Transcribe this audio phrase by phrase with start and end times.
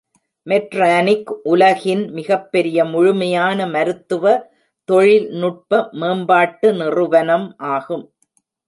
[0.47, 4.33] Medtronic உலகின் மிகப்பெரிய முழுமையான மருத்துவ
[4.89, 8.05] தொழில்நுட்ப மேம்பாட்டு நிறுவனம் ஆகும்.